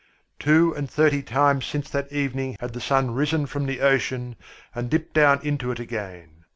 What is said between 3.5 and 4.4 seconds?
the ocean